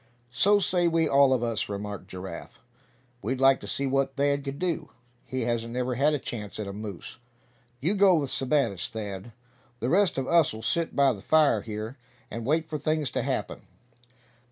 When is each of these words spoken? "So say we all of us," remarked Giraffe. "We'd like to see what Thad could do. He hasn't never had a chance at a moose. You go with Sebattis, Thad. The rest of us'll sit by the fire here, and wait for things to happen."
"So 0.31 0.57
say 0.57 0.87
we 0.87 1.07
all 1.07 1.31
of 1.31 1.43
us," 1.43 1.69
remarked 1.69 2.07
Giraffe. 2.07 2.59
"We'd 3.21 3.39
like 3.39 3.59
to 3.59 3.67
see 3.67 3.85
what 3.85 4.15
Thad 4.15 4.43
could 4.43 4.57
do. 4.57 4.89
He 5.27 5.41
hasn't 5.41 5.73
never 5.73 5.93
had 5.93 6.15
a 6.15 6.17
chance 6.17 6.59
at 6.59 6.65
a 6.65 6.73
moose. 6.73 7.19
You 7.79 7.93
go 7.93 8.15
with 8.15 8.31
Sebattis, 8.31 8.89
Thad. 8.89 9.31
The 9.79 9.89
rest 9.89 10.17
of 10.17 10.27
us'll 10.27 10.63
sit 10.63 10.95
by 10.95 11.13
the 11.13 11.21
fire 11.21 11.61
here, 11.61 11.97
and 12.31 12.47
wait 12.47 12.67
for 12.67 12.79
things 12.79 13.11
to 13.11 13.21
happen." 13.21 13.61